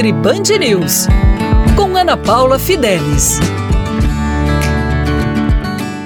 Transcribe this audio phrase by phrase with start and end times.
[0.00, 1.06] Nutri Band News,
[1.76, 3.38] com Ana Paula Fidelis.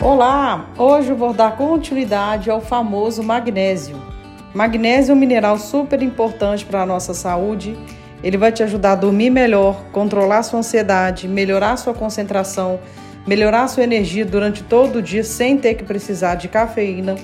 [0.02, 3.96] Olá, hoje eu vou dar continuidade ao famoso magnésio.
[4.52, 7.78] Magnésio é um mineral super importante para a nossa saúde.
[8.20, 12.80] Ele vai te ajudar a dormir melhor, controlar sua ansiedade, melhorar sua concentração,
[13.24, 17.14] melhorar sua energia durante todo o dia sem ter que precisar de cafeína,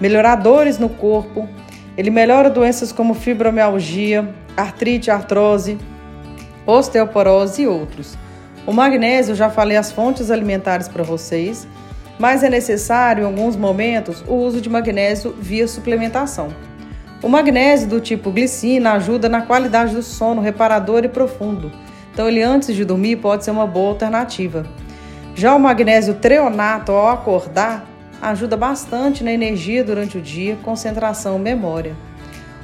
[0.00, 1.46] melhorar dores no corpo.
[1.94, 4.26] Ele melhora doenças como fibromialgia,
[4.56, 5.76] artrite, artrose,
[6.66, 8.18] osteoporose e outros.
[8.66, 11.68] O magnésio, já falei as fontes alimentares para vocês,
[12.18, 16.48] mas é necessário em alguns momentos o uso de magnésio via suplementação.
[17.22, 21.70] O magnésio do tipo glicina ajuda na qualidade do sono reparador e profundo.
[22.12, 24.66] Então ele antes de dormir pode ser uma boa alternativa.
[25.34, 27.86] Já o magnésio treonato ao acordar
[28.20, 31.94] ajuda bastante na energia durante o dia, concentração memória.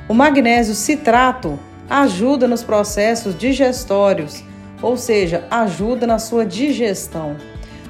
[0.09, 1.59] O magnésio citrato
[1.93, 4.43] ajuda nos processos digestórios,
[4.81, 7.37] ou seja, ajuda na sua digestão.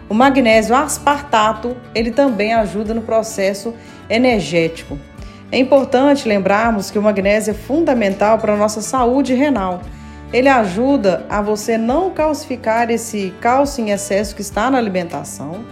[0.09, 3.72] O magnésio aspartato, ele também ajuda no processo
[4.11, 4.98] energético.
[5.53, 9.83] É importante lembrarmos que o magnésio é fundamental para a nossa saúde renal.
[10.33, 15.64] Ele ajuda a você não calcificar esse cálcio em excesso que está na alimentação,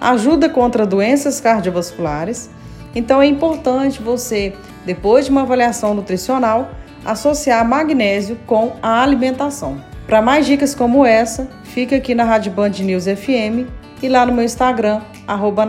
[0.00, 2.50] ajuda contra doenças cardiovasculares.
[2.94, 6.70] Então é importante você, depois de uma avaliação nutricional,
[7.04, 9.80] associar magnésio com a alimentação.
[10.06, 13.68] Para mais dicas como essa, fica aqui na Rádio Band News FM
[14.02, 15.66] e lá no meu Instagram, arroba